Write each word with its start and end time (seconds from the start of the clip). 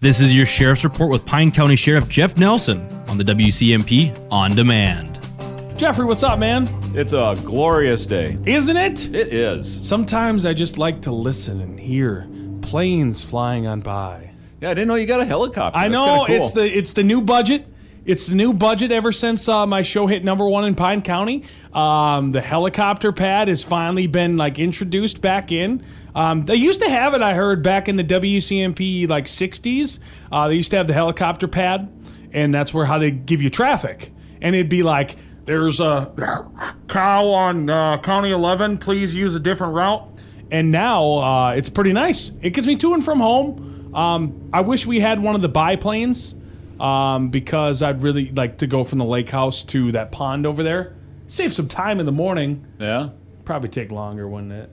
This 0.00 0.20
is 0.20 0.34
your 0.34 0.46
Sheriff's 0.46 0.84
Report 0.84 1.10
with 1.10 1.24
Pine 1.24 1.50
County 1.50 1.76
Sheriff 1.76 2.08
Jeff 2.08 2.36
Nelson 2.36 2.86
on 3.08 3.16
the 3.16 3.24
WCMP 3.24 4.14
On 4.30 4.50
Demand. 4.54 5.18
Jeffrey, 5.78 6.04
what's 6.04 6.22
up, 6.22 6.38
man? 6.38 6.66
It's 6.94 7.12
a 7.12 7.36
glorious 7.44 8.04
day. 8.06 8.38
Isn't 8.46 8.76
it? 8.76 9.14
It 9.14 9.32
is. 9.32 9.86
Sometimes 9.86 10.44
I 10.46 10.52
just 10.54 10.78
like 10.78 11.02
to 11.02 11.12
listen 11.12 11.60
and 11.60 11.78
hear 11.80 12.28
planes 12.62 13.24
flying 13.24 13.66
on 13.66 13.80
by. 13.80 14.32
Yeah, 14.60 14.70
I 14.70 14.74
didn't 14.74 14.88
know 14.88 14.94
you 14.94 15.06
got 15.06 15.20
a 15.20 15.24
helicopter. 15.24 15.78
I 15.78 15.88
That's 15.88 15.92
know 15.92 16.24
kinda 16.26 16.26
cool. 16.26 16.36
it's 16.36 16.52
the 16.52 16.78
it's 16.78 16.92
the 16.92 17.04
new 17.04 17.20
budget. 17.20 17.66
It's 18.06 18.26
the 18.26 18.34
new 18.36 18.52
budget 18.54 18.92
ever 18.92 19.10
since 19.12 19.48
uh, 19.48 19.66
my 19.66 19.82
show 19.82 20.06
hit 20.06 20.22
number 20.24 20.48
one 20.48 20.64
in 20.64 20.74
Pine 20.76 21.02
County. 21.02 21.42
Um, 21.72 22.30
the 22.32 22.40
helicopter 22.40 23.10
pad 23.12 23.48
has 23.48 23.64
finally 23.64 24.06
been 24.06 24.36
like 24.36 24.58
introduced 24.58 25.20
back 25.20 25.50
in. 25.50 25.84
Um, 26.16 26.46
they 26.46 26.54
used 26.56 26.80
to 26.80 26.88
have 26.88 27.12
it, 27.14 27.20
I 27.20 27.34
heard, 27.34 27.62
back 27.62 27.88
in 27.88 27.96
the 27.96 28.02
WCMP 28.04 29.06
like 29.08 29.26
'60s. 29.26 29.98
Uh, 30.32 30.48
they 30.48 30.54
used 30.54 30.70
to 30.70 30.78
have 30.78 30.86
the 30.86 30.94
helicopter 30.94 31.46
pad, 31.46 31.92
and 32.32 32.52
that's 32.52 32.72
where 32.72 32.86
how 32.86 32.98
they 32.98 33.10
give 33.10 33.42
you 33.42 33.50
traffic. 33.50 34.12
And 34.40 34.56
it'd 34.56 34.70
be 34.70 34.82
like, 34.82 35.16
"There's 35.44 35.78
a 35.78 36.10
cow 36.88 37.26
on 37.28 37.68
uh, 37.68 37.98
County 37.98 38.30
11. 38.30 38.78
Please 38.78 39.14
use 39.14 39.34
a 39.34 39.40
different 39.40 39.74
route." 39.74 40.08
And 40.50 40.72
now 40.72 41.18
uh, 41.18 41.50
it's 41.50 41.68
pretty 41.68 41.92
nice. 41.92 42.30
It 42.40 42.50
gets 42.50 42.66
me 42.66 42.76
to 42.76 42.94
and 42.94 43.04
from 43.04 43.20
home. 43.20 43.94
Um, 43.94 44.48
I 44.52 44.62
wish 44.62 44.86
we 44.86 45.00
had 45.00 45.20
one 45.20 45.34
of 45.34 45.42
the 45.42 45.48
biplanes 45.48 46.34
um, 46.80 47.30
because 47.30 47.82
I'd 47.82 48.02
really 48.02 48.30
like 48.30 48.58
to 48.58 48.66
go 48.66 48.84
from 48.84 48.98
the 49.00 49.04
lake 49.04 49.28
house 49.28 49.62
to 49.64 49.92
that 49.92 50.12
pond 50.12 50.46
over 50.46 50.62
there. 50.62 50.94
Save 51.26 51.52
some 51.52 51.68
time 51.68 51.98
in 52.00 52.06
the 52.06 52.12
morning. 52.12 52.64
yeah. 52.78 53.10
Probably 53.44 53.68
take 53.68 53.92
longer, 53.92 54.28
wouldn't 54.28 54.52
it? 54.52 54.70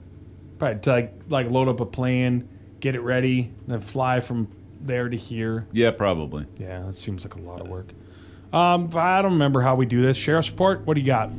Probably 0.58 0.80
to, 0.80 0.90
like 0.92 1.12
like 1.28 1.50
load 1.50 1.68
up 1.68 1.80
a 1.80 1.86
plane, 1.86 2.48
get 2.80 2.94
it 2.94 3.00
ready, 3.00 3.52
then 3.66 3.80
fly 3.80 4.20
from 4.20 4.48
there 4.80 5.08
to 5.08 5.16
here. 5.16 5.66
Yeah, 5.72 5.90
probably. 5.90 6.46
Yeah, 6.58 6.80
that 6.82 6.96
seems 6.96 7.24
like 7.24 7.34
a 7.34 7.40
lot 7.40 7.60
of 7.60 7.68
work. 7.68 7.88
Um, 8.52 8.86
but 8.86 9.00
I 9.00 9.20
don't 9.22 9.32
remember 9.32 9.62
how 9.62 9.74
we 9.74 9.86
do 9.86 10.02
this. 10.02 10.16
Sheriff's 10.16 10.50
report. 10.50 10.86
What 10.86 10.94
do 10.94 11.00
you 11.00 11.06
got? 11.06 11.30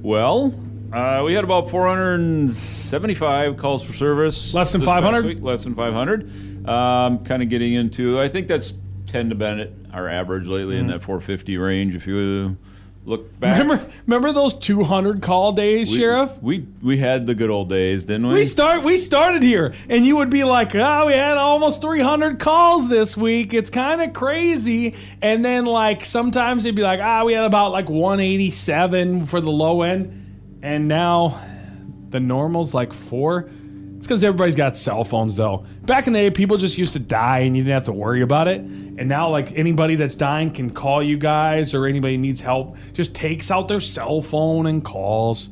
Well, 0.00 0.54
uh, 0.92 1.22
we 1.24 1.34
had 1.34 1.42
about 1.42 1.68
475 1.70 3.56
calls 3.56 3.82
for 3.82 3.92
service. 3.92 4.54
Less 4.54 4.70
than 4.72 4.80
this 4.82 4.88
500? 4.88 5.24
week, 5.24 5.42
Less 5.42 5.64
than 5.64 5.74
500. 5.74 6.68
Um, 6.68 7.24
kind 7.24 7.42
of 7.42 7.48
getting 7.48 7.74
into, 7.74 8.20
I 8.20 8.28
think 8.28 8.46
that's 8.46 8.74
tend 9.06 9.30
to 9.30 9.36
been 9.36 9.88
our 9.92 10.08
average 10.08 10.46
lately 10.46 10.78
in 10.78 10.88
that 10.88 11.02
450 11.02 11.56
range. 11.58 11.94
If 11.94 12.06
you 12.06 12.56
look 13.06 13.38
back. 13.40 13.58
Remember 13.58 13.90
remember 14.06 14.32
those 14.32 14.52
200 14.54 15.22
call 15.22 15.52
days, 15.52 15.90
we, 15.90 15.96
Sheriff? 15.96 16.42
We 16.42 16.66
we 16.82 16.98
had 16.98 17.26
the 17.26 17.34
good 17.34 17.48
old 17.48 17.70
days, 17.70 18.04
didn't 18.04 18.26
we? 18.26 18.34
We 18.34 18.44
start. 18.44 18.82
We 18.82 18.96
started 18.98 19.42
here, 19.42 19.74
and 19.88 20.04
you 20.04 20.16
would 20.16 20.28
be 20.28 20.44
like, 20.44 20.74
"Oh, 20.74 21.06
we 21.06 21.14
had 21.14 21.38
almost 21.38 21.80
300 21.80 22.38
calls 22.38 22.88
this 22.90 23.16
week. 23.16 23.54
It's 23.54 23.70
kind 23.70 24.02
of 24.02 24.12
crazy." 24.12 24.94
And 25.22 25.44
then, 25.44 25.64
like, 25.64 26.04
sometimes 26.04 26.66
it'd 26.66 26.76
be 26.76 26.82
like, 26.82 27.00
"Ah, 27.00 27.24
we 27.24 27.32
had 27.32 27.44
about 27.44 27.72
like 27.72 27.88
187 27.88 29.26
for 29.26 29.40
the 29.40 29.50
low 29.50 29.82
end," 29.82 30.58
and 30.62 30.88
now 30.88 31.40
the 32.10 32.20
normal's 32.20 32.74
like 32.74 32.92
four. 32.92 33.48
It's 33.96 34.06
because 34.06 34.22
everybody's 34.22 34.56
got 34.56 34.76
cell 34.76 35.04
phones, 35.04 35.36
though. 35.36 35.64
Back 35.82 36.06
in 36.06 36.12
the 36.12 36.18
day, 36.20 36.30
people 36.30 36.56
just 36.58 36.76
used 36.76 36.92
to 36.92 36.98
die, 36.98 37.40
and 37.40 37.56
you 37.56 37.62
didn't 37.62 37.74
have 37.74 37.84
to 37.86 37.92
worry 37.92 38.20
about 38.22 38.46
it. 38.46 38.60
And 38.60 39.08
now, 39.08 39.30
like, 39.30 39.52
anybody 39.56 39.96
that's 39.96 40.14
dying 40.14 40.50
can 40.50 40.70
call 40.70 41.02
you 41.02 41.16
guys, 41.16 41.72
or 41.74 41.86
anybody 41.86 42.16
needs 42.16 42.40
help, 42.40 42.76
just 42.92 43.14
takes 43.14 43.50
out 43.50 43.68
their 43.68 43.80
cell 43.80 44.20
phone 44.22 44.66
and 44.66 44.84
calls. 44.84 45.46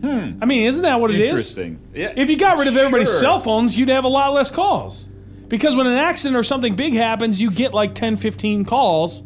Hmm. 0.00 0.38
I 0.40 0.44
mean, 0.44 0.66
isn't 0.66 0.82
that 0.82 1.00
what 1.00 1.10
it 1.10 1.20
is? 1.20 1.30
Interesting. 1.30 1.80
Yeah. 1.94 2.12
If 2.16 2.30
you 2.30 2.36
got 2.36 2.58
rid 2.58 2.68
of 2.68 2.76
everybody's 2.76 3.08
Sure. 3.08 3.18
cell 3.20 3.40
phones, 3.40 3.76
you'd 3.76 3.88
have 3.88 4.04
a 4.04 4.08
lot 4.08 4.32
less 4.32 4.50
calls. 4.50 5.08
Because 5.48 5.74
when 5.74 5.86
an 5.86 5.96
accident 5.96 6.36
or 6.36 6.42
something 6.42 6.76
big 6.76 6.94
happens, 6.94 7.40
you 7.40 7.50
get 7.50 7.72
like 7.74 7.94
10, 7.94 8.16
15 8.16 8.64
calls. 8.64 9.22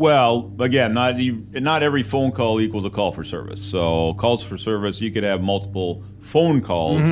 Well, 0.00 0.50
again, 0.60 0.94
not 0.94 1.16
not 1.52 1.82
every 1.82 2.02
phone 2.02 2.32
call 2.32 2.58
equals 2.58 2.86
a 2.86 2.90
call 2.90 3.12
for 3.12 3.22
service. 3.22 3.60
So 3.62 4.14
calls 4.14 4.42
for 4.42 4.56
service, 4.56 5.02
you 5.02 5.10
could 5.10 5.24
have 5.24 5.42
multiple 5.42 6.02
phone 6.20 6.62
calls 6.62 7.04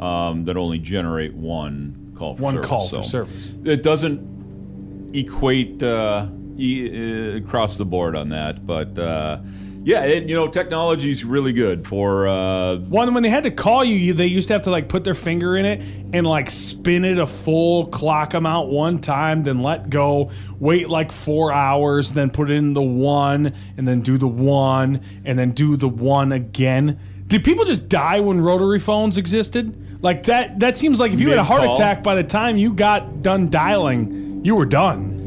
um, 0.00 0.44
that 0.46 0.56
only 0.56 0.80
generate 0.80 1.34
one 1.34 2.12
call 2.16 2.34
for 2.34 2.42
Mm-hmm. 2.42 2.42
One 2.42 2.54
service. 2.56 2.68
call 2.68 2.88
for 2.88 3.02
service. 3.04 3.52
It 3.64 3.84
doesn't 3.84 5.10
equate 5.14 5.84
uh, 5.84 6.26
e- 6.58 6.90
uh, 6.90 7.36
across 7.36 7.78
the 7.78 7.84
board 7.84 8.16
on 8.16 8.30
that, 8.30 8.66
but 8.66 8.98
uh, 8.98 9.38
yeah, 9.84 10.04
it, 10.04 10.28
you 10.28 10.34
know, 10.34 10.46
technology 10.48 11.10
is 11.10 11.24
really 11.24 11.52
good 11.52 11.86
for. 11.86 12.28
Uh, 12.28 12.76
One 12.76 13.14
when 13.14 13.22
they 13.22 13.30
had 13.30 13.42
to 13.44 13.50
call 13.50 13.84
you, 13.84 13.96
you, 13.96 14.12
they 14.14 14.26
used 14.26 14.48
to 14.48 14.54
have 14.54 14.62
to 14.62 14.70
like 14.70 14.88
put 14.88 15.04
their 15.04 15.14
finger 15.14 15.56
in 15.56 15.64
it 15.64 15.82
and 16.12 16.26
like 16.26 16.50
spin 16.50 17.04
it 17.04 17.18
a 17.18 17.26
full 17.26 17.86
clock 17.86 18.34
amount 18.34 18.68
one 18.70 19.00
time, 19.00 19.42
then 19.42 19.62
let 19.62 19.90
go, 19.90 20.30
wait 20.60 20.88
like 20.88 21.10
four 21.10 21.52
hours, 21.52 22.12
then 22.12 22.30
put 22.30 22.50
it 22.50 22.54
in 22.54 22.74
the 22.74 22.82
one, 22.82 23.54
and 23.76 23.88
then 23.88 24.00
do 24.00 24.18
the 24.18 24.28
one, 24.28 25.00
and 25.24 25.38
then 25.38 25.50
do 25.50 25.76
the 25.76 25.88
one 25.88 26.32
again. 26.32 27.00
Did 27.26 27.44
people 27.44 27.64
just 27.64 27.88
die 27.88 28.20
when 28.20 28.40
rotary 28.40 28.78
phones 28.78 29.16
existed? 29.16 30.02
Like 30.02 30.24
that 30.24 30.60
that 30.60 30.76
seems 30.76 31.00
like 31.00 31.12
if 31.12 31.20
you 31.20 31.30
had 31.30 31.38
a 31.38 31.44
heart 31.44 31.62
Mid-call? 31.62 31.76
attack 31.76 32.02
by 32.02 32.14
the 32.14 32.24
time 32.24 32.56
you 32.56 32.72
got 32.72 33.22
done 33.22 33.48
dialing, 33.48 34.44
you 34.44 34.54
were 34.54 34.66
done. 34.66 35.21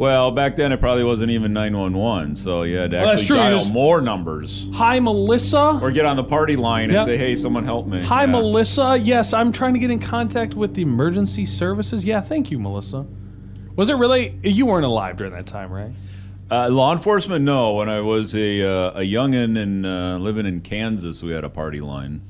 Well, 0.00 0.30
back 0.30 0.56
then 0.56 0.72
it 0.72 0.80
probably 0.80 1.04
wasn't 1.04 1.30
even 1.30 1.52
nine 1.52 1.76
one 1.76 1.92
one, 1.92 2.34
so 2.34 2.62
you 2.62 2.76
had 2.78 2.90
to 2.90 2.96
that's 2.96 3.10
actually 3.12 3.26
true, 3.26 3.36
you 3.36 3.42
dial 3.42 3.58
just- 3.58 3.72
more 3.72 4.00
numbers 4.00 4.68
Hi 4.74 4.98
Melissa. 4.98 5.78
or 5.82 5.90
get 5.92 6.06
on 6.06 6.16
the 6.16 6.24
party 6.24 6.56
line 6.56 6.90
and 6.90 7.04
say, 7.04 7.16
"Hey, 7.16 7.36
someone 7.36 7.64
help 7.64 7.86
me." 7.86 8.02
Hi, 8.02 8.22
Yeah. 8.22 8.26
Melissa. 8.32 8.98
Yes, 9.00 9.32
I'm 9.32 9.52
trying 9.52 9.74
to 9.74 9.78
get 9.78 9.90
in 9.90 9.98
contact 9.98 10.54
with 10.54 10.74
the 10.74 10.82
emergency 10.82 11.44
services. 11.44 12.04
Yeah, 12.04 12.20
thank 12.20 12.50
you, 12.50 12.58
Melissa. 12.58 13.04
Was 13.76 13.90
it 13.90 13.94
really? 13.94 14.38
You 14.42 14.66
weren't 14.66 14.84
alive 14.86 15.16
during 15.18 15.32
that 15.34 15.46
time, 15.46 15.70
right? 15.70 15.92
Uh, 16.50 16.68
law 16.68 16.92
enforcement, 16.92 17.44
no. 17.44 17.74
When 17.74 17.88
I 17.88 18.00
was 18.00 18.34
a 18.34 18.62
uh, 18.62 18.90
a 19.00 19.02
youngin 19.02 19.56
and 19.56 19.86
uh, 19.86 20.16
living 20.18 20.46
in 20.46 20.62
Kansas, 20.62 21.22
we 21.22 21.30
had 21.32 21.44
a 21.44 21.48
party 21.50 21.80
line. 21.80 22.22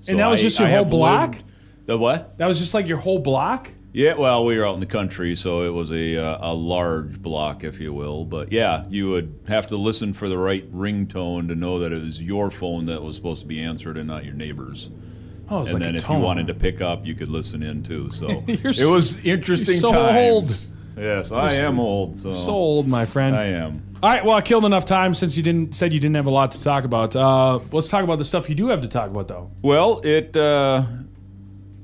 So 0.00 0.10
And 0.10 0.18
that 0.20 0.26
was 0.26 0.42
just 0.42 0.58
your 0.58 0.68
whole 0.68 0.78
have 0.78 0.90
block? 0.90 1.30
lived- 1.32 1.44
the 1.86 1.96
what? 1.98 2.36
That 2.38 2.46
was 2.46 2.58
just 2.58 2.74
like 2.74 2.86
your 2.86 2.98
whole 2.98 3.18
block. 3.18 3.70
Yeah, 3.94 4.14
well, 4.14 4.44
we 4.44 4.56
were 4.56 4.66
out 4.66 4.72
in 4.74 4.80
the 4.80 4.86
country, 4.86 5.34
so 5.36 5.62
it 5.62 5.68
was 5.74 5.90
a 5.90 6.16
uh, 6.16 6.38
a 6.50 6.54
large 6.54 7.20
block, 7.20 7.62
if 7.62 7.78
you 7.78 7.92
will. 7.92 8.24
But 8.24 8.50
yeah, 8.50 8.86
you 8.88 9.10
would 9.10 9.40
have 9.48 9.66
to 9.66 9.76
listen 9.76 10.14
for 10.14 10.28
the 10.30 10.38
right 10.38 10.70
ringtone 10.74 11.48
to 11.48 11.54
know 11.54 11.78
that 11.80 11.92
it 11.92 12.02
was 12.02 12.22
your 12.22 12.50
phone 12.50 12.86
that 12.86 13.02
was 13.02 13.16
supposed 13.16 13.42
to 13.42 13.46
be 13.46 13.60
answered 13.60 13.98
and 13.98 14.06
not 14.06 14.24
your 14.24 14.34
neighbor's. 14.34 14.88
Oh, 15.50 15.60
And 15.64 15.74
like 15.74 15.82
then 15.82 15.96
if 15.96 16.04
tone. 16.04 16.20
you 16.20 16.24
wanted 16.24 16.46
to 16.46 16.54
pick 16.54 16.80
up, 16.80 17.04
you 17.04 17.14
could 17.14 17.28
listen 17.28 17.62
in 17.62 17.82
too. 17.82 18.10
So 18.10 18.42
it 18.48 18.88
was 18.90 19.22
interesting 19.24 19.76
so 19.76 19.92
times. 19.92 20.68
Yes, 20.96 21.30
I 21.30 21.50
so- 21.58 21.64
am 21.66 21.78
old. 21.78 22.16
So, 22.16 22.32
so 22.32 22.50
old, 22.50 22.88
my 22.88 23.04
friend. 23.04 23.36
I 23.36 23.44
am. 23.44 23.82
All 24.02 24.08
right, 24.10 24.24
well, 24.24 24.34
I 24.34 24.40
killed 24.40 24.64
enough 24.64 24.84
time 24.86 25.12
since 25.12 25.36
you 25.36 25.42
didn't 25.42 25.74
said 25.76 25.92
you 25.92 26.00
didn't 26.00 26.16
have 26.16 26.26
a 26.26 26.30
lot 26.30 26.52
to 26.52 26.62
talk 26.62 26.84
about. 26.84 27.14
Uh, 27.14 27.60
let's 27.70 27.88
talk 27.88 28.02
about 28.04 28.16
the 28.18 28.24
stuff 28.24 28.48
you 28.48 28.54
do 28.54 28.68
have 28.68 28.80
to 28.82 28.88
talk 28.88 29.10
about, 29.10 29.28
though. 29.28 29.50
Well, 29.60 30.00
it. 30.02 30.34
Uh, 30.34 30.86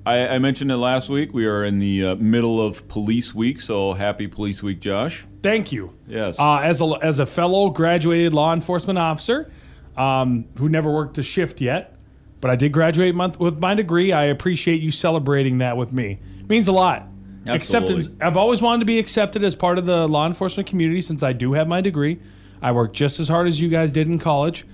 I, 0.09 0.37
I 0.37 0.39
mentioned 0.39 0.73
it 0.73 0.79
last 0.79 1.11
week. 1.11 1.35
We 1.35 1.47
are 1.47 1.63
in 1.63 1.81
the 1.81 2.07
uh, 2.07 2.15
middle 2.15 2.65
of 2.65 2.89
Police 2.89 3.35
Week, 3.35 3.61
so 3.61 3.93
happy 3.93 4.27
Police 4.27 4.63
Week, 4.63 4.81
Josh. 4.81 5.27
Thank 5.43 5.71
you. 5.71 5.93
Yes. 6.07 6.41
Uh, 6.41 6.61
as 6.61 6.81
a 6.81 6.87
as 7.03 7.19
a 7.19 7.27
fellow 7.27 7.69
graduated 7.69 8.33
law 8.33 8.55
enforcement 8.55 8.99
officer, 8.99 9.53
um, 9.99 10.47
who 10.57 10.71
never 10.71 10.91
worked 10.91 11.19
a 11.19 11.23
shift 11.23 11.61
yet, 11.61 11.99
but 12.41 12.51
I 12.51 12.57
did 12.57 12.73
graduate 12.73 13.15
month 13.15 13.39
with 13.39 13.61
my 13.61 13.75
degree. 13.75 14.11
I 14.11 14.25
appreciate 14.25 14.81
you 14.81 14.91
celebrating 14.91 15.59
that 15.59 15.77
with 15.77 15.93
me. 15.93 16.21
It 16.41 16.49
means 16.49 16.69
a 16.69 16.73
lot. 16.73 17.07
Absolutely. 17.47 17.97
Acceptance. 17.99 18.09
I've 18.23 18.39
always 18.39 18.63
wanted 18.63 18.81
to 18.81 18.87
be 18.87 18.99
accepted 18.99 19.45
as 19.45 19.55
part 19.55 19.77
of 19.77 19.85
the 19.85 20.09
law 20.09 20.27
enforcement 20.27 20.71
community 20.71 21.03
since 21.03 21.23
I 21.23 21.35
do 21.35 21.53
have 21.53 21.69
my 21.69 21.83
degree. 21.83 22.19
I 22.63 22.73
worked 22.73 22.97
just 22.97 23.21
as 23.21 23.29
hard 23.29 23.47
as 23.47 23.61
you 23.61 23.69
guys 23.69 23.93
did 23.93 24.09
in 24.09 24.19
college. 24.19 24.67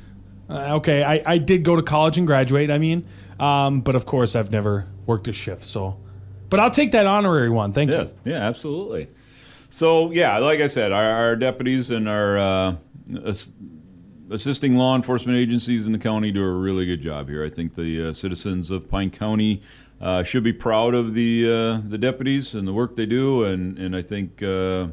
Uh, 0.49 0.77
okay, 0.77 1.03
I, 1.03 1.23
I 1.25 1.39
did 1.39 1.63
go 1.63 1.77
to 1.77 1.83
college 1.83 2.19
and 2.19 2.27
graduate. 2.27 2.71
I 2.71 2.79
mean, 2.79 3.07
um, 3.41 3.81
but 3.81 3.95
of 3.95 4.07
course 4.07 4.37
I've 4.37 4.51
never 4.51 4.87
worked 5.07 5.29
a 5.29 5.33
shift. 5.33 5.65
So, 5.65 5.99
but 6.51 6.61
I'll 6.61 6.71
take 6.71 6.93
that 6.93 7.07
honorary 7.07 7.51
one. 7.51 7.73
Thank 7.73 7.91
you. 7.91 8.07
Yeah, 8.25 8.39
absolutely. 8.39 9.09
So 9.71 10.13
yeah, 10.13 10.39
like 10.39 10.61
I 10.61 10.67
said, 10.67 10.93
our, 10.93 11.11
our 11.11 11.37
deputies 11.37 11.91
and 11.91 12.09
our 12.09 12.39
uh, 12.39 12.77
ass- 13.27 13.53
assisting 14.31 14.77
law 14.77 14.95
enforcement 14.95 15.37
agencies 15.39 15.87
in 15.87 15.93
the 15.93 15.99
county 15.99 16.31
do 16.31 16.45
a 16.45 16.53
really 16.53 16.87
good 16.87 17.01
job 17.01 17.29
here. 17.29 17.45
I 17.45 17.51
think 17.51 17.75
the 17.75 18.09
uh, 18.09 18.13
citizens 18.13 18.71
of 18.71 18.89
Pine 18.89 19.11
County 19.11 19.63
uh, 20.01 20.23
should 20.23 20.45
be 20.45 20.53
proud 20.53 20.95
of 20.95 21.15
the 21.15 21.47
uh, 21.47 21.89
the 21.89 21.99
deputies 21.99 22.55
and 22.55 22.69
the 22.69 22.73
work 22.73 22.97
they 22.97 23.07
do, 23.07 23.45
and 23.45 23.79
and 23.79 23.97
I 23.97 24.03
think. 24.03 24.43
Uh, 24.43 24.89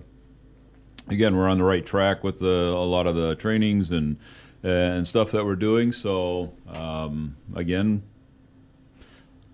again, 1.07 1.36
we're 1.36 1.50
on 1.50 1.57
the 1.57 1.63
right 1.63 1.86
track 1.86 2.24
with 2.24 2.42
uh, 2.42 2.45
a 2.45 2.86
lot 2.86 3.06
of 3.06 3.15
the 3.15 3.36
trainings 3.36 3.92
and 3.92 4.18
and 4.63 5.08
stuff 5.08 5.31
that 5.31 5.46
we're 5.46 5.56
doing. 5.56 5.92
So 5.92 6.54
um, 6.68 7.38
again, 7.56 8.04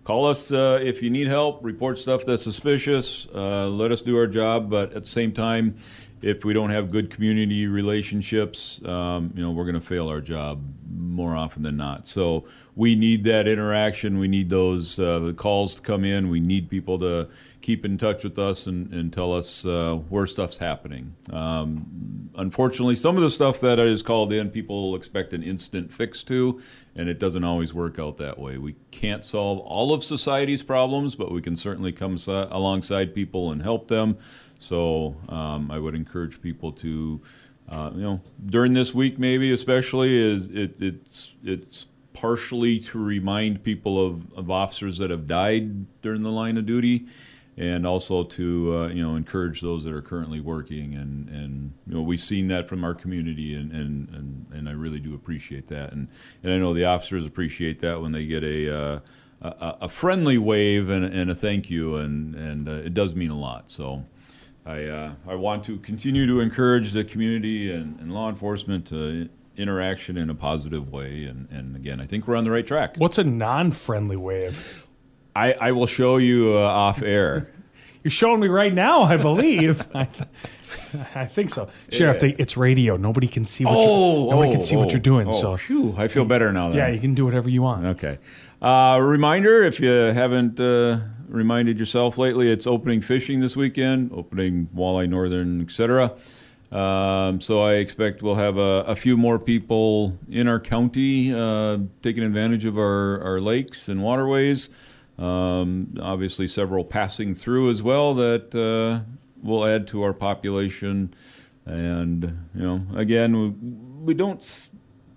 call 0.03 0.25
us 0.25 0.51
uh, 0.51 0.79
if 0.81 1.01
you 1.01 1.09
need 1.09 1.27
help. 1.27 1.63
Report 1.63 1.97
stuff 1.97 2.25
that's 2.25 2.43
suspicious. 2.43 3.27
Uh, 3.33 3.67
let 3.67 3.91
us 3.91 4.01
do 4.01 4.17
our 4.17 4.27
job. 4.27 4.69
But 4.69 4.93
at 4.93 5.03
the 5.03 5.09
same 5.09 5.31
time, 5.31 5.77
if 6.21 6.43
we 6.43 6.53
don't 6.53 6.71
have 6.71 6.89
good 6.89 7.09
community 7.09 7.67
relationships, 7.67 8.83
um, 8.85 9.31
you 9.35 9.43
know, 9.43 9.51
we're 9.51 9.65
going 9.65 9.75
to 9.75 9.81
fail 9.81 10.07
our 10.07 10.21
job 10.21 10.61
more 10.89 11.35
often 11.35 11.63
than 11.63 11.77
not. 11.77 12.07
So 12.07 12.45
we 12.75 12.95
need 12.95 13.23
that 13.23 13.47
interaction. 13.47 14.19
We 14.19 14.27
need 14.27 14.49
those 14.49 14.99
uh, 14.99 15.33
calls 15.35 15.75
to 15.75 15.81
come 15.81 16.05
in. 16.05 16.29
We 16.29 16.39
need 16.39 16.69
people 16.69 16.99
to 16.99 17.27
keep 17.61 17.83
in 17.83 17.97
touch 17.97 18.23
with 18.23 18.37
us 18.37 18.67
and, 18.67 18.93
and 18.93 19.11
tell 19.11 19.33
us 19.33 19.65
uh, 19.65 19.95
where 20.09 20.25
stuff's 20.27 20.57
happening. 20.57 21.15
Um, 21.31 22.29
unfortunately, 22.35 22.95
some 22.95 23.17
of 23.17 23.23
the 23.23 23.31
stuff 23.31 23.59
that 23.61 23.79
is 23.79 24.03
called 24.03 24.31
in, 24.31 24.49
people 24.51 24.95
expect 24.95 25.33
an 25.33 25.43
instant 25.43 25.91
fix 25.91 26.23
to, 26.23 26.61
and 26.95 27.09
it 27.09 27.19
doesn't 27.19 27.43
always 27.43 27.73
work 27.73 27.99
out 27.99 28.17
that 28.17 28.37
way. 28.37 28.57
We 28.57 28.75
can't 28.91 29.25
solve 29.25 29.59
all 29.59 29.93
of 29.93 30.03
society's 30.03 30.63
problems, 30.63 31.15
but 31.15 31.31
we 31.31 31.41
can 31.41 31.55
certainly 31.55 31.91
come 31.91 32.17
so- 32.17 32.47
alongside 32.51 33.13
people 33.13 33.51
and 33.51 33.63
help 33.63 33.87
them. 33.87 34.17
So 34.59 35.15
um, 35.29 35.71
I 35.71 35.79
would 35.79 35.95
encourage 35.95 36.41
people 36.41 36.71
to, 36.73 37.21
uh, 37.69 37.91
you 37.93 38.01
know, 38.01 38.21
during 38.45 38.73
this 38.73 38.93
week 38.93 39.19
maybe 39.19 39.51
especially 39.51 40.15
is 40.15 40.49
it, 40.49 40.81
it's 40.81 41.33
it's 41.43 41.87
partially 42.13 42.79
to 42.79 42.97
remind 42.97 43.63
people 43.63 44.03
of, 44.03 44.33
of 44.33 44.49
officers 44.49 44.97
that 44.97 45.11
have 45.11 45.27
died 45.27 46.01
during 46.01 46.23
the 46.23 46.31
line 46.31 46.57
of 46.57 46.65
duty, 46.65 47.05
and 47.55 47.85
also 47.85 48.23
to 48.23 48.75
uh, 48.75 48.87
you 48.87 49.03
know 49.03 49.15
encourage 49.15 49.61
those 49.61 49.83
that 49.83 49.93
are 49.93 50.01
currently 50.01 50.39
working 50.39 50.95
and 50.95 51.29
and 51.29 51.73
you 51.85 51.93
know 51.93 52.01
we've 52.01 52.19
seen 52.19 52.47
that 52.47 52.67
from 52.67 52.83
our 52.83 52.95
community 52.95 53.53
and 53.53 53.71
and 53.71 54.09
and, 54.09 54.47
and 54.51 54.69
I 54.69 54.71
really 54.71 54.99
do 54.99 55.13
appreciate 55.13 55.67
that 55.67 55.91
and 55.91 56.07
and 56.43 56.51
I 56.51 56.57
know 56.57 56.73
the 56.73 56.85
officers 56.85 57.25
appreciate 57.25 57.79
that 57.81 58.01
when 58.01 58.11
they 58.11 58.25
get 58.25 58.43
a. 58.43 58.75
Uh, 58.75 58.99
a, 59.39 59.77
a 59.81 59.89
friendly 59.89 60.39
wave 60.39 60.89
and, 60.89 61.05
and 61.05 61.29
a 61.29 61.35
thank 61.35 61.69
you, 61.69 61.95
and, 61.95 62.33
and 62.33 62.67
uh, 62.67 62.71
it 62.71 62.95
does 62.95 63.13
mean 63.13 63.29
a 63.29 63.37
lot. 63.37 63.69
So, 63.69 64.03
I, 64.67 64.83
uh, 64.83 65.11
I 65.25 65.35
want 65.35 65.63
to 65.65 65.77
continue 65.77 66.27
to 66.27 66.41
encourage 66.41 66.91
the 66.91 67.05
community 67.05 67.71
and, 67.71 67.97
and 68.01 68.11
law 68.11 68.27
enforcement 68.27 68.85
to 68.87 69.29
interaction 69.55 70.17
in 70.17 70.29
a 70.29 70.35
positive 70.35 70.91
way. 70.91 71.23
And, 71.23 71.47
and 71.49 71.75
again, 71.75 72.01
I 72.01 72.05
think 72.05 72.27
we're 72.27 72.35
on 72.35 72.43
the 72.43 72.51
right 72.51 72.67
track. 72.67 72.95
What's 72.97 73.17
a 73.17 73.23
non-friendly 73.23 74.17
wave? 74.17 74.85
I, 75.33 75.53
I 75.53 75.71
will 75.71 75.85
show 75.85 76.17
you 76.17 76.57
uh, 76.57 76.63
off 76.63 77.01
air. 77.01 77.49
You're 78.07 78.11
showing 78.11 78.39
me 78.39 78.47
right 78.47 78.73
now, 78.73 79.01
I 79.01 79.17
believe. 79.17 79.85
I, 79.93 80.07
I 81.13 81.25
think 81.25 81.49
so, 81.49 81.67
Sheriff. 81.91 82.21
They, 82.21 82.29
it's 82.39 82.55
radio. 82.55 82.95
Nobody 82.95 83.27
can 83.27 83.43
see 83.43 83.65
what 83.65 83.73
you're, 83.73 84.31
nobody 84.31 84.49
can 84.49 84.63
see 84.63 84.77
what 84.77 84.91
you're 84.91 85.01
doing. 85.01 85.27
oh, 85.27 85.41
so 85.41 85.57
phew, 85.57 85.93
I 85.97 86.07
feel 86.07 86.23
better 86.23 86.53
now. 86.53 86.69
Then. 86.69 86.77
yeah, 86.77 86.87
you 86.87 87.01
can 87.01 87.15
do 87.15 87.25
whatever 87.25 87.49
you 87.49 87.61
want. 87.61 87.85
Okay. 87.85 88.17
Uh, 88.61 88.97
reminder 89.03 89.61
if 89.61 89.81
you 89.81 89.89
haven't 89.89 90.57
uh, 90.57 90.99
reminded 91.27 91.77
yourself 91.77 92.17
lately, 92.17 92.49
it's 92.49 92.65
opening 92.65 93.01
fishing 93.01 93.41
this 93.41 93.57
weekend, 93.57 94.13
opening 94.13 94.69
walleye 94.73 95.09
northern, 95.09 95.59
etc. 95.59 96.13
Um, 96.71 97.41
so 97.41 97.61
I 97.61 97.73
expect 97.73 98.23
we'll 98.23 98.35
have 98.35 98.57
a, 98.57 98.85
a 98.87 98.95
few 98.95 99.17
more 99.17 99.37
people 99.37 100.17
in 100.29 100.47
our 100.47 100.61
county 100.61 101.33
uh, 101.33 101.79
taking 102.01 102.23
advantage 102.23 102.63
of 102.63 102.77
our, 102.77 103.19
our 103.21 103.41
lakes 103.41 103.89
and 103.89 104.01
waterways. 104.01 104.69
Um, 105.17 105.95
obviously, 105.99 106.47
several 106.47 106.85
passing 106.85 107.33
through 107.33 107.71
as 107.71 107.81
well 107.81 108.13
that 108.15 108.53
uh, 108.53 109.09
will 109.41 109.65
add 109.65 109.87
to 109.87 110.03
our 110.03 110.13
population. 110.13 111.13
And, 111.65 112.49
you 112.55 112.63
know, 112.63 112.81
again, 112.95 113.41
we, 113.41 113.49
we 114.05 114.13
don't 114.13 114.69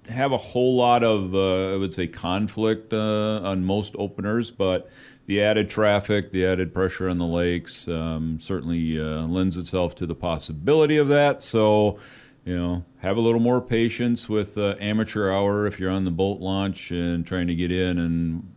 have 0.08 0.32
a 0.32 0.36
whole 0.36 0.74
lot 0.74 1.04
of, 1.04 1.34
uh, 1.34 1.74
I 1.74 1.76
would 1.76 1.92
say, 1.92 2.06
conflict 2.06 2.92
uh, 2.92 3.40
on 3.42 3.64
most 3.64 3.94
openers, 3.98 4.50
but 4.50 4.90
the 5.26 5.42
added 5.42 5.70
traffic, 5.70 6.32
the 6.32 6.44
added 6.44 6.74
pressure 6.74 7.08
on 7.08 7.18
the 7.18 7.26
lakes 7.26 7.86
um, 7.86 8.40
certainly 8.40 8.98
uh, 8.98 9.22
lends 9.26 9.56
itself 9.56 9.94
to 9.96 10.06
the 10.06 10.14
possibility 10.14 10.96
of 10.96 11.08
that. 11.08 11.42
So, 11.42 11.98
you 12.44 12.56
know, 12.56 12.84
have 12.98 13.16
a 13.16 13.20
little 13.20 13.40
more 13.40 13.60
patience 13.60 14.28
with 14.28 14.58
uh, 14.58 14.74
amateur 14.80 15.30
hour 15.30 15.66
if 15.66 15.78
you're 15.78 15.90
on 15.90 16.04
the 16.04 16.10
boat 16.10 16.40
launch 16.40 16.90
and 16.90 17.24
trying 17.24 17.46
to 17.46 17.54
get 17.54 17.70
in 17.70 17.98
and 17.98 18.54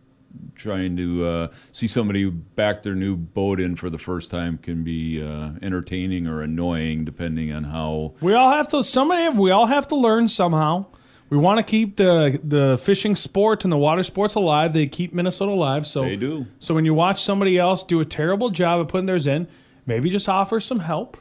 trying 0.54 0.96
to 0.96 1.26
uh, 1.26 1.48
see 1.72 1.86
somebody 1.86 2.28
back 2.30 2.82
their 2.82 2.94
new 2.94 3.16
boat 3.16 3.60
in 3.60 3.76
for 3.76 3.90
the 3.90 3.98
first 3.98 4.30
time 4.30 4.58
can 4.58 4.84
be 4.84 5.22
uh, 5.22 5.52
entertaining 5.62 6.26
or 6.26 6.40
annoying 6.40 7.04
depending 7.04 7.52
on 7.52 7.64
how 7.64 8.14
We 8.20 8.34
all 8.34 8.50
have 8.50 8.68
to. 8.68 8.84
Somebody. 8.84 9.36
We 9.36 9.50
all 9.50 9.66
have 9.66 9.88
to 9.88 9.96
learn 9.96 10.28
somehow. 10.28 10.86
We 11.30 11.38
want 11.38 11.58
to 11.58 11.62
keep 11.62 11.96
the 11.96 12.38
the 12.42 12.78
fishing 12.78 13.16
sport 13.16 13.64
and 13.64 13.72
the 13.72 13.78
water 13.78 14.02
sports 14.02 14.34
alive. 14.34 14.72
They 14.72 14.86
keep 14.86 15.12
Minnesota 15.12 15.52
alive. 15.52 15.86
So 15.86 16.02
they 16.02 16.16
do. 16.16 16.46
So 16.58 16.74
when 16.74 16.84
you 16.84 16.94
watch 16.94 17.22
somebody 17.22 17.58
else 17.58 17.82
do 17.82 18.00
a 18.00 18.04
terrible 18.04 18.50
job 18.50 18.80
of 18.80 18.88
putting 18.88 19.06
theirs 19.06 19.26
in, 19.26 19.48
maybe 19.86 20.10
just 20.10 20.28
offer 20.28 20.60
some 20.60 20.80
help. 20.80 21.16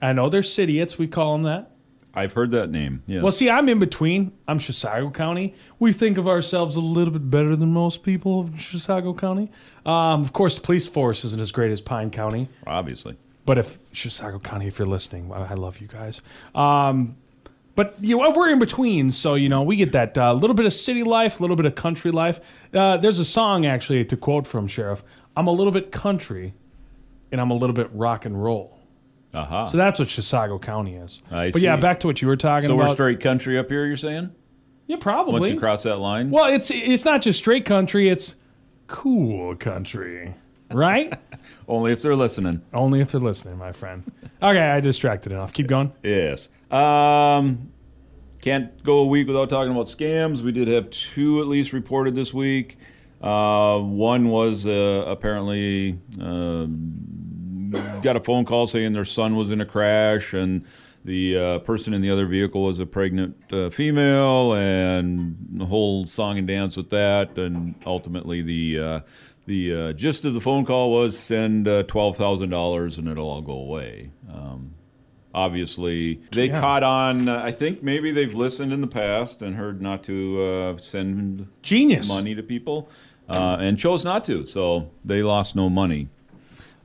I 0.00 0.12
know 0.12 0.28
they're 0.28 0.42
city 0.42 0.74
idiots. 0.74 0.98
We 0.98 1.08
call 1.08 1.32
them 1.34 1.42
that. 1.44 1.70
I've 2.18 2.32
heard 2.32 2.50
that 2.50 2.68
name. 2.70 3.04
Yes. 3.06 3.22
Well, 3.22 3.30
see, 3.30 3.48
I'm 3.48 3.68
in 3.68 3.78
between. 3.78 4.32
I'm 4.48 4.58
Chisago 4.58 5.14
County. 5.14 5.54
We 5.78 5.92
think 5.92 6.18
of 6.18 6.26
ourselves 6.26 6.74
a 6.74 6.80
little 6.80 7.12
bit 7.12 7.30
better 7.30 7.54
than 7.54 7.72
most 7.72 8.02
people 8.02 8.40
of 8.40 8.48
Chisago 8.50 9.16
County. 9.16 9.52
Um, 9.86 10.22
of 10.22 10.32
course, 10.32 10.56
the 10.56 10.60
police 10.60 10.88
force 10.88 11.24
isn't 11.24 11.40
as 11.40 11.52
great 11.52 11.70
as 11.70 11.80
Pine 11.80 12.10
County. 12.10 12.48
Obviously. 12.66 13.16
But 13.46 13.58
if 13.58 13.78
Chisago 13.92 14.42
County, 14.42 14.66
if 14.66 14.80
you're 14.80 14.88
listening, 14.88 15.30
I 15.32 15.52
I 15.52 15.54
love 15.54 15.78
you 15.78 15.86
guys. 15.86 16.20
Um, 16.56 17.16
but 17.76 17.94
you 18.00 18.18
know, 18.18 18.30
we're 18.30 18.50
in 18.50 18.58
between, 18.58 19.12
so 19.12 19.36
you 19.36 19.48
know 19.48 19.62
we 19.62 19.76
get 19.76 19.92
that 19.92 20.18
uh, 20.18 20.32
little 20.32 20.54
bit 20.54 20.66
of 20.66 20.72
city 20.72 21.04
life, 21.04 21.38
a 21.38 21.42
little 21.42 21.54
bit 21.54 21.66
of 21.66 21.76
country 21.76 22.10
life. 22.10 22.40
Uh, 22.74 22.96
there's 22.96 23.20
a 23.20 23.24
song 23.24 23.64
actually 23.64 24.04
to 24.04 24.16
quote 24.16 24.48
from 24.48 24.66
Sheriff. 24.66 25.04
I'm 25.36 25.46
a 25.46 25.52
little 25.52 25.72
bit 25.72 25.92
country, 25.92 26.54
and 27.30 27.40
I'm 27.40 27.52
a 27.52 27.54
little 27.54 27.74
bit 27.74 27.88
rock 27.92 28.24
and 28.24 28.42
roll. 28.42 28.77
Aha. 29.34 29.66
So 29.66 29.76
that's 29.76 29.98
what 29.98 30.08
Chisago 30.08 30.60
County 30.60 30.94
is. 30.94 31.22
I 31.30 31.50
but 31.50 31.60
yeah, 31.60 31.74
see. 31.76 31.80
back 31.82 32.00
to 32.00 32.06
what 32.06 32.22
you 32.22 32.28
were 32.28 32.36
talking 32.36 32.68
So 32.68 32.74
about. 32.74 32.84
So 32.84 32.90
we're 32.90 32.94
straight 32.94 33.20
country 33.20 33.58
up 33.58 33.68
here, 33.68 33.84
you're 33.86 33.96
saying? 33.96 34.30
yeah, 34.86 34.96
probably. 34.98 35.34
Once 35.34 35.48
you 35.48 35.58
cross 35.58 35.82
that 35.82 35.98
line? 35.98 36.30
Well, 36.30 36.46
it's 36.52 36.70
it's 36.70 37.04
not 37.04 37.20
just 37.22 37.38
straight 37.38 37.64
country; 37.66 38.08
it's 38.08 38.36
cool 38.86 39.54
country, 39.56 40.34
right? 40.72 41.12
Only 41.68 41.92
if 41.92 42.00
they're 42.02 42.16
listening. 42.16 42.62
Only 42.72 43.00
if 43.00 43.10
they're 43.12 43.20
listening, 43.20 43.58
my 43.58 43.72
friend. 43.72 44.10
Okay, 44.42 44.70
I 44.70 44.80
distracted 44.80 45.32
enough. 45.32 45.52
Keep 45.52 45.66
going. 45.66 45.92
Yes. 46.02 46.48
Um, 46.70 47.70
can't 48.40 48.82
go 48.82 48.98
a 48.98 49.06
week 49.06 49.26
without 49.26 49.50
talking 49.50 49.72
about 49.72 49.86
scams. 49.86 50.40
We 50.40 50.52
did 50.52 50.68
have 50.68 50.88
two 50.90 51.40
at 51.40 51.46
least 51.48 51.72
reported 51.72 52.14
this 52.14 52.32
week. 52.32 52.78
Uh, 53.20 53.78
one 53.80 54.28
was 54.28 54.64
uh, 54.64 55.04
apparently 55.08 55.98
uh, 56.20 56.66
got 58.02 58.16
a 58.16 58.20
phone 58.20 58.44
call 58.44 58.66
saying 58.66 58.92
their 58.92 59.04
son 59.04 59.36
was 59.36 59.50
in 59.50 59.60
a 59.60 59.66
crash 59.66 60.32
and 60.34 60.64
the 61.04 61.36
uh, 61.38 61.58
person 61.60 61.94
in 61.94 62.02
the 62.02 62.10
other 62.10 62.26
vehicle 62.26 62.62
was 62.64 62.78
a 62.78 62.86
pregnant 62.86 63.36
uh, 63.52 63.70
female 63.70 64.52
and 64.52 65.36
the 65.52 65.66
whole 65.66 66.04
song 66.04 66.36
and 66.38 66.46
dance 66.48 66.76
with 66.76 66.90
that 66.90 67.38
and 67.38 67.74
ultimately 67.86 68.42
the 68.42 68.78
uh, 68.78 69.00
the 69.46 69.74
uh, 69.74 69.92
gist 69.94 70.24
of 70.26 70.34
the 70.34 70.40
phone 70.40 70.66
call 70.66 70.90
was 70.90 71.18
send 71.18 71.66
uh, 71.66 71.82
twelve 71.84 72.16
thousand 72.16 72.50
dollars 72.50 72.98
and 72.98 73.08
it'll 73.08 73.30
all 73.30 73.40
go 73.40 73.52
away. 73.54 74.10
Um, 74.30 74.74
obviously, 75.34 76.20
they 76.32 76.46
Yeah. 76.48 76.60
caught 76.60 76.82
on. 76.82 77.28
Uh, 77.28 77.40
I 77.44 77.52
think 77.52 77.82
maybe 77.82 78.10
they've 78.10 78.34
listened 78.34 78.72
in 78.72 78.80
the 78.80 78.86
past 78.86 79.40
and 79.40 79.54
heard 79.54 79.80
not 79.80 80.02
to 80.04 80.42
uh, 80.42 80.76
send 80.78 81.46
Genius. 81.62 82.08
money 82.08 82.34
to 82.34 82.42
people 82.42 82.90
uh, 83.28 83.56
and 83.60 83.78
chose 83.78 84.04
not 84.04 84.24
to. 84.26 84.44
So 84.46 84.90
they 85.04 85.22
lost 85.22 85.56
no 85.56 85.70
money. 85.70 86.08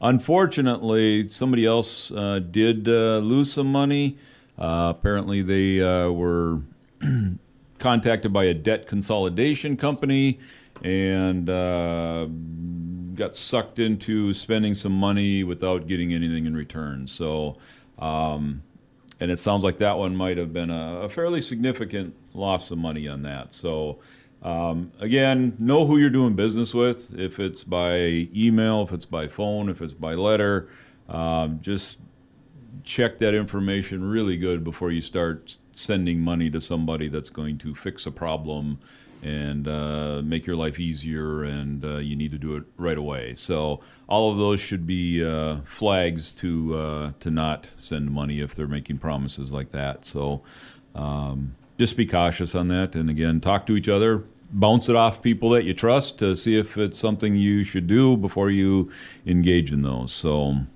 Unfortunately, 0.03 1.23
somebody 1.29 1.65
else 1.65 2.11
uh, 2.11 2.39
did 2.39 2.89
uh, 2.89 3.19
lose 3.19 3.53
some 3.53 3.71
money. 3.71 4.17
Uh, 4.59 4.93
apparently, 4.93 5.41
they 5.41 5.81
uh, 5.81 6.11
were 6.11 6.59
contacted 7.79 8.33
by 8.33 8.43
a 8.43 8.53
debt 8.53 8.85
consolidation 8.85 9.77
company 9.77 10.39
and 10.83 11.49
uh, 11.49 12.27
got 13.15 13.33
sucked 13.33 13.79
into 13.79 14.33
spending 14.33 14.75
some 14.75 14.91
money 14.91 15.41
without 15.41 15.87
getting 15.87 16.13
anything 16.13 16.45
in 16.45 16.53
return. 16.53 17.07
So, 17.07 17.57
um, 17.97 18.61
and 19.21 19.31
it 19.31 19.39
sounds 19.39 19.63
like 19.63 19.77
that 19.77 19.97
one 19.97 20.17
might 20.17 20.35
have 20.35 20.51
been 20.51 20.69
a, 20.69 21.03
a 21.03 21.09
fairly 21.09 21.41
significant 21.41 22.13
loss 22.33 22.71
of 22.71 22.77
money 22.77 23.07
on 23.07 23.21
that. 23.21 23.53
So, 23.53 23.99
um, 24.43 24.91
again, 24.99 25.55
know 25.57 25.85
who 25.85 25.97
you're 25.97 26.09
doing 26.09 26.35
business 26.35 26.73
with. 26.73 27.17
If 27.17 27.39
it's 27.39 27.63
by 27.63 28.27
email, 28.35 28.83
if 28.83 28.91
it's 28.91 29.05
by 29.05 29.27
phone, 29.27 29.69
if 29.69 29.81
it's 29.81 29.93
by 29.93 30.15
letter, 30.15 30.67
um, 31.07 31.59
just 31.61 31.97
check 32.83 33.19
that 33.19 33.33
information 33.33 34.03
really 34.03 34.35
good 34.35 34.63
before 34.63 34.91
you 34.91 35.01
start 35.01 35.57
sending 35.71 36.19
money 36.19 36.49
to 36.49 36.59
somebody 36.59 37.07
that's 37.07 37.29
going 37.29 37.57
to 37.59 37.73
fix 37.73 38.05
a 38.05 38.11
problem 38.11 38.79
and 39.21 39.69
uh, 39.69 40.21
make 40.21 40.45
your 40.45 40.57
life 40.57 40.77
easier, 40.81 41.43
and 41.43 41.85
uh, 41.85 41.97
you 41.97 42.13
need 42.13 42.31
to 42.31 42.37
do 42.37 42.57
it 42.57 42.63
right 42.75 42.97
away. 42.97 43.33
So 43.35 43.79
all 44.07 44.29
of 44.29 44.37
those 44.37 44.59
should 44.59 44.85
be 44.85 45.23
uh, 45.23 45.61
flags 45.63 46.35
to 46.35 46.75
uh, 46.75 47.11
to 47.21 47.31
not 47.31 47.69
send 47.77 48.11
money 48.11 48.41
if 48.41 48.53
they're 48.53 48.67
making 48.67 48.97
promises 48.97 49.53
like 49.53 49.71
that. 49.71 50.03
So 50.03 50.41
um, 50.93 51.55
just 51.79 51.95
be 51.95 52.05
cautious 52.05 52.53
on 52.53 52.67
that, 52.67 52.95
and 52.95 53.09
again, 53.09 53.39
talk 53.39 53.65
to 53.67 53.77
each 53.77 53.87
other. 53.87 54.25
Bounce 54.55 54.87
it 54.87 54.95
off 54.95 55.21
people 55.21 55.49
that 55.49 55.63
you 55.65 55.73
trust 55.73 56.19
to 56.19 56.35
see 56.35 56.55
if 56.57 56.77
it's 56.77 56.99
something 56.99 57.35
you 57.35 57.63
should 57.63 57.87
do 57.87 58.15
before 58.15 58.51
you 58.51 58.91
engage 59.25 59.71
in 59.71 59.81
those. 59.81 60.13
So 60.13 60.67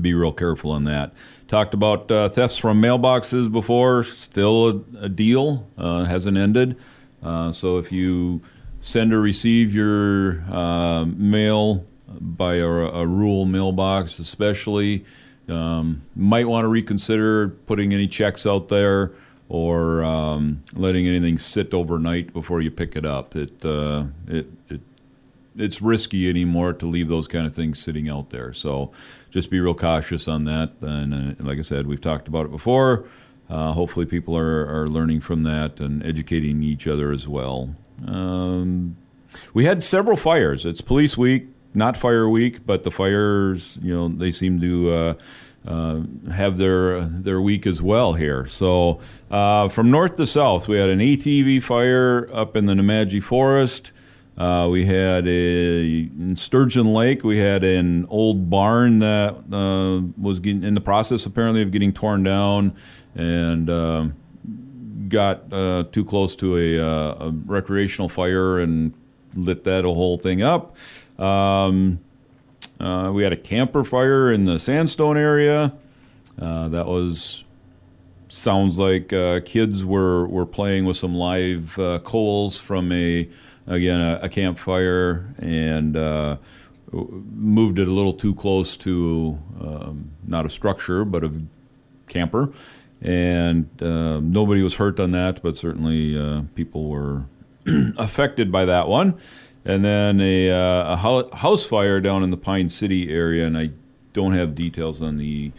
be 0.00 0.14
real 0.14 0.32
careful 0.32 0.70
on 0.70 0.84
that. 0.84 1.12
Talked 1.48 1.74
about 1.74 2.10
uh, 2.10 2.28
thefts 2.28 2.56
from 2.56 2.80
mailboxes 2.80 3.50
before. 3.50 4.04
Still 4.04 4.68
a, 4.68 5.04
a 5.04 5.08
deal. 5.08 5.68
Uh, 5.76 6.04
hasn't 6.04 6.38
ended. 6.38 6.76
Uh, 7.22 7.52
so 7.52 7.78
if 7.78 7.92
you 7.92 8.40
send 8.80 9.12
or 9.12 9.20
receive 9.20 9.74
your 9.74 10.42
uh, 10.50 11.04
mail 11.04 11.84
by 12.20 12.54
a, 12.54 12.66
a 12.66 13.06
rural 13.06 13.44
mailbox, 13.44 14.18
especially, 14.18 15.04
um, 15.48 16.02
might 16.14 16.46
want 16.46 16.64
to 16.64 16.68
reconsider 16.68 17.48
putting 17.48 17.92
any 17.92 18.06
checks 18.06 18.46
out 18.46 18.68
there 18.68 19.12
or 19.48 20.02
um, 20.02 20.62
letting 20.74 21.06
anything 21.06 21.38
sit 21.38 21.74
overnight 21.74 22.32
before 22.32 22.60
you 22.60 22.70
pick 22.70 22.96
it 22.96 23.04
up. 23.04 23.36
It, 23.36 23.64
uh, 23.64 24.04
it, 24.26 24.46
it 24.68 24.80
it's 25.56 25.82
risky 25.82 26.28
anymore 26.28 26.72
to 26.72 26.86
leave 26.86 27.08
those 27.08 27.28
kind 27.28 27.46
of 27.46 27.54
things 27.54 27.78
sitting 27.78 28.08
out 28.08 28.30
there. 28.30 28.52
So 28.52 28.90
just 29.30 29.50
be 29.50 29.60
real 29.60 29.74
cautious 29.74 30.26
on 30.26 30.44
that. 30.44 30.72
And, 30.80 31.40
uh, 31.40 31.44
like 31.44 31.58
I 31.58 31.62
said, 31.62 31.86
we've 31.86 32.00
talked 32.00 32.28
about 32.28 32.46
it 32.46 32.50
before. 32.50 33.04
Uh, 33.50 33.72
hopefully, 33.72 34.06
people 34.06 34.36
are, 34.36 34.66
are 34.66 34.88
learning 34.88 35.20
from 35.20 35.42
that 35.42 35.78
and 35.78 36.04
educating 36.06 36.62
each 36.62 36.86
other 36.86 37.12
as 37.12 37.28
well. 37.28 37.76
Um, 38.06 38.96
we 39.52 39.66
had 39.66 39.82
several 39.82 40.16
fires. 40.16 40.64
It's 40.64 40.80
Police 40.80 41.18
Week, 41.18 41.48
not 41.74 41.96
Fire 41.96 42.28
Week, 42.28 42.66
but 42.66 42.82
the 42.82 42.90
fires, 42.90 43.78
you 43.82 43.94
know, 43.94 44.08
they 44.08 44.32
seem 44.32 44.60
to. 44.60 44.92
Uh, 44.92 45.14
uh, 45.64 46.00
have 46.32 46.56
their 46.56 47.02
their 47.02 47.40
week 47.40 47.68
as 47.68 47.80
well 47.80 48.14
here. 48.14 48.46
So 48.46 48.98
uh, 49.30 49.68
from 49.68 49.92
north 49.92 50.16
to 50.16 50.26
south, 50.26 50.66
we 50.66 50.76
had 50.76 50.88
an 50.88 50.98
ATV 50.98 51.62
fire 51.62 52.28
up 52.32 52.56
in 52.56 52.66
the 52.66 52.74
Nemadji 52.74 53.22
Forest. 53.22 53.92
Uh, 54.36 54.66
we 54.68 54.86
had 54.86 55.28
a 55.28 56.08
in 56.18 56.34
Sturgeon 56.36 56.92
Lake. 56.92 57.22
We 57.22 57.38
had 57.38 57.62
an 57.62 58.06
old 58.06 58.50
barn 58.50 58.98
that 59.00 59.36
uh, 59.52 60.00
was 60.20 60.40
getting, 60.40 60.64
in 60.64 60.74
the 60.74 60.80
process 60.80 61.26
apparently 61.26 61.62
of 61.62 61.70
getting 61.70 61.92
torn 61.92 62.24
down, 62.24 62.74
and 63.14 63.70
uh, 63.70 64.08
got 65.08 65.48
too 65.92 66.04
close 66.04 66.34
to 66.36 66.56
a, 66.56 66.78
a, 66.78 67.30
recreational 67.30 68.08
fire 68.08 68.58
and 68.58 68.94
lit 69.34 69.62
that 69.62 69.84
whole 69.84 70.18
thing 70.18 70.42
up. 70.42 70.74
Um, 71.22 72.00
uh, 72.80 73.12
we 73.14 73.22
had 73.22 73.32
a 73.32 73.36
camper 73.36 73.84
fire 73.84 74.32
in 74.32 74.44
the 74.44 74.58
Sandstone 74.58 75.16
area. 75.16 75.72
that 76.36 76.86
was 76.86 77.44
sounds 78.28 78.78
like 78.78 79.08
kids 79.44 79.84
were 79.84 80.26
were 80.26 80.46
playing 80.46 80.84
with 80.86 80.96
some 80.96 81.14
live 81.14 81.74
coals 82.02 82.58
from 82.58 82.90
a 82.90 83.28
again 83.66 84.00
a, 84.00 84.20
a 84.22 84.28
campfire 84.28 85.34
and 85.38 85.96
uh, 85.96 86.36
moved 86.92 87.78
it 87.78 87.88
a 87.88 87.92
little 87.92 88.12
too 88.12 88.34
close 88.34 88.76
to 88.76 89.38
um, 89.60 90.10
not 90.26 90.44
a 90.44 90.50
structure 90.50 91.04
but 91.04 91.24
a 91.24 91.32
camper 92.08 92.52
and 93.00 93.82
uh, 93.82 94.20
nobody 94.20 94.62
was 94.62 94.76
hurt 94.76 95.00
on 95.00 95.12
that 95.12 95.42
but 95.42 95.56
certainly 95.56 96.18
uh, 96.18 96.42
people 96.54 96.88
were 96.88 97.24
affected 97.96 98.52
by 98.52 98.64
that 98.64 98.88
one 98.88 99.18
and 99.64 99.84
then 99.84 100.20
a, 100.20 100.50
uh, 100.50 100.94
a, 100.94 101.36
house 101.36 101.64
fire 101.64 102.00
down 102.00 102.22
in 102.22 102.30
the 102.30 102.36
pine 102.36 102.68
city 102.68 103.12
area 103.12 103.46
and 103.46 103.56
i 103.56 103.70
don't 104.12 104.34
have 104.34 104.54
details 104.54 105.00
on 105.00 105.16
the 105.16 105.52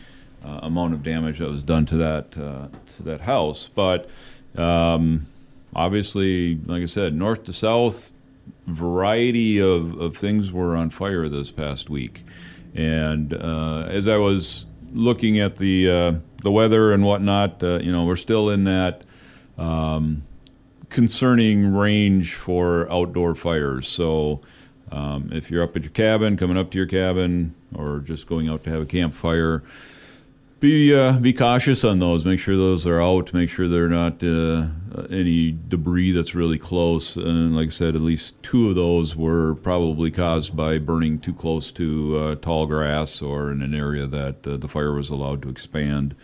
uh, 0.44 0.60
amount 0.62 0.94
of 0.94 1.02
damage 1.02 1.40
that 1.40 1.50
was 1.50 1.64
done 1.64 1.86
to 1.86 1.96
that 1.96 2.38
uh, 2.38 2.68
to 2.86 3.04
that 3.04 3.22
house 3.22 3.70
but 3.74 4.10
um, 4.58 5.26
obviously, 5.76 6.56
like 6.66 6.84
I 6.84 6.86
said, 6.86 7.14
north 7.14 7.44
to 7.46 7.54
south, 7.54 8.12
variety 8.68 9.60
of, 9.60 10.00
of 10.00 10.18
things 10.18 10.52
were 10.52 10.76
on 10.76 10.90
fire 10.90 11.28
this 11.28 11.52
past 11.52 11.90
week. 11.90 12.24
And 12.76 13.34
uh, 13.34 13.86
as 13.88 14.08
I 14.08 14.18
was 14.18 14.66
looking 14.92 15.40
at 15.40 15.58
the 15.58 15.90
uh, 15.90 16.14
the 16.44 16.52
weather 16.52 16.92
and 16.92 17.04
whatnot, 17.04 17.64
uh, 17.64 17.80
you 17.80 17.92
know, 17.92 18.04
we're 18.04 18.16
still 18.16 18.50
in 18.50 18.64
that 18.66 19.04
um, 19.58 20.24
concerning 20.94 21.74
range 21.74 22.34
for 22.36 22.90
outdoor 22.92 23.36
fires. 23.36 23.88
So 23.88 24.42
um, 24.92 25.30
if 25.34 25.50
you're 25.50 25.64
up 25.64 25.76
at 25.76 25.82
your 25.84 25.92
cabin, 25.92 26.38
coming 26.38 26.58
up 26.58 26.72
to 26.72 26.78
your 26.78 26.88
cabin, 26.88 27.56
or 27.76 28.00
just 28.00 28.28
going 28.28 28.48
out 28.48 28.64
to 28.64 28.70
have 28.70 28.84
a 28.84 28.86
campfire, 28.86 29.64
be 30.60 30.96
uh, 30.96 31.20
be 31.20 31.34
cautious 31.34 31.84
on 31.84 32.00
those. 32.00 32.24
Make 32.24 32.40
sure 32.40 32.56
those 32.56 32.86
are 32.86 33.02
out. 33.02 33.34
Make 33.34 33.50
sure 33.50 33.68
they're 33.68 33.90
not 33.90 34.24
uh, 34.24 34.68
any 35.10 35.52
debris 35.68 36.14
that's 36.14 36.34
really 36.34 36.58
close. 36.58 37.18
And 37.18 37.54
like 37.54 37.68
I 37.68 37.72
said, 37.72 37.96
at 37.96 38.02
least 38.02 38.42
two 38.44 38.70
of 38.70 38.76
those 38.76 39.14
were 39.14 39.56
probably 39.56 40.10
caused 40.10 40.56
by 40.56 40.78
burning 40.78 41.20
too 41.20 41.34
close 41.34 41.70
to 41.74 42.18
uh, 42.18 42.36
tall 42.36 42.66
grass 42.66 43.22
or 43.22 43.52
in 43.52 43.62
an 43.62 43.74
area 43.74 44.08
that 44.08 44.48
uh, 44.48 44.56
the 44.56 44.70
fire 44.70 44.94
was 44.94 45.10
allowed 45.10 45.42
to 45.42 45.50
expand. 45.50 46.16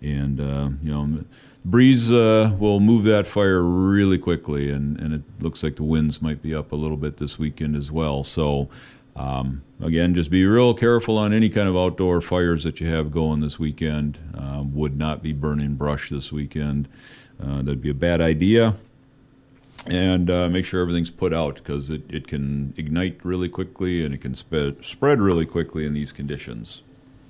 And 0.00 0.38
uh, 0.38 0.70
you 0.82 0.92
know, 0.92 1.24
breeze 1.64 2.10
uh, 2.10 2.54
will 2.58 2.80
move 2.80 3.04
that 3.04 3.26
fire 3.26 3.62
really 3.62 4.18
quickly, 4.18 4.70
and 4.70 4.98
and 5.00 5.14
it 5.14 5.22
looks 5.40 5.62
like 5.62 5.76
the 5.76 5.84
winds 5.84 6.20
might 6.20 6.42
be 6.42 6.54
up 6.54 6.72
a 6.72 6.76
little 6.76 6.96
bit 6.96 7.18
this 7.18 7.38
weekend 7.38 7.76
as 7.76 7.90
well. 7.90 8.24
So. 8.24 8.68
Um, 9.16 9.62
again, 9.82 10.14
just 10.14 10.30
be 10.30 10.46
real 10.46 10.72
careful 10.72 11.18
on 11.18 11.32
any 11.32 11.50
kind 11.50 11.68
of 11.68 11.76
outdoor 11.76 12.22
fires 12.22 12.62
that 12.62 12.80
you 12.80 12.86
have 12.86 13.10
going 13.10 13.40
this 13.40 13.58
weekend. 13.58 14.18
Uh, 14.32 14.62
would 14.64 14.96
not 14.96 15.20
be 15.20 15.32
burning 15.32 15.74
brush 15.74 16.08
this 16.08 16.32
weekend. 16.32 16.88
Uh, 17.42 17.56
that'd 17.56 17.82
be 17.82 17.90
a 17.90 17.94
bad 17.94 18.20
idea. 18.20 18.76
And 19.86 20.30
uh, 20.30 20.48
make 20.48 20.64
sure 20.64 20.80
everything's 20.80 21.10
put 21.10 21.34
out 21.34 21.56
because 21.56 21.90
it, 21.90 22.02
it 22.08 22.28
can 22.28 22.72
ignite 22.76 23.18
really 23.24 23.48
quickly 23.48 24.04
and 24.04 24.14
it 24.14 24.20
can 24.20 24.34
spread, 24.34 24.84
spread 24.84 25.20
really 25.20 25.44
quickly 25.44 25.84
in 25.84 25.92
these 25.92 26.12
conditions. 26.12 26.82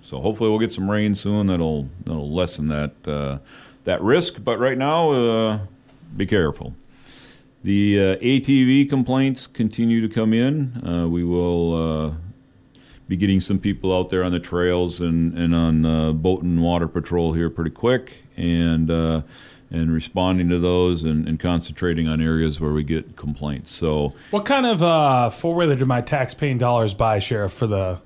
So 0.02 0.20
hopefully 0.20 0.50
we'll 0.50 0.58
get 0.58 0.72
some 0.72 0.90
rain 0.90 1.14
soon. 1.14 1.46
That'll 1.46 1.88
that'll 2.04 2.32
lessen 2.32 2.68
that 2.68 2.94
uh, 3.06 3.38
that 3.84 4.02
risk. 4.02 4.42
But 4.42 4.58
right 4.58 4.78
now, 4.78 5.10
uh, 5.10 5.58
be 6.16 6.26
careful. 6.26 6.74
The 7.62 8.00
uh, 8.00 8.16
ATV 8.16 8.88
complaints 8.88 9.46
continue 9.46 10.00
to 10.06 10.12
come 10.12 10.32
in. 10.32 10.86
Uh, 10.86 11.08
we 11.08 11.22
will 11.22 11.74
uh, 11.74 12.14
be 13.06 13.16
getting 13.16 13.38
some 13.38 13.58
people 13.58 13.94
out 13.94 14.08
there 14.08 14.24
on 14.24 14.32
the 14.32 14.40
trails 14.40 15.00
and, 15.00 15.36
and 15.36 15.54
on 15.54 15.84
uh, 15.84 16.12
boat 16.12 16.42
and 16.42 16.62
water 16.62 16.88
patrol 16.88 17.34
here 17.34 17.50
pretty 17.50 17.70
quick 17.70 18.24
and 18.36 18.90
uh, 18.90 19.22
and 19.72 19.92
responding 19.92 20.48
to 20.48 20.58
those 20.58 21.04
and, 21.04 21.28
and, 21.28 21.38
concentrating 21.38 22.08
on 22.08 22.20
areas 22.20 22.58
where 22.58 22.72
we 22.72 22.82
get 22.82 23.14
complaints. 23.14 23.70
So, 23.70 24.14
what 24.30 24.44
kind 24.44 24.66
of 24.66 25.34
four 25.34 25.54
wheeler 25.54 25.76
do 25.76 25.84
my 25.84 26.00
tax 26.00 26.34
paying 26.34 26.58
dollars 26.58 26.94
buy, 26.94 27.18
Sheriff, 27.18 27.52
for 27.52 27.66
the 27.66 28.00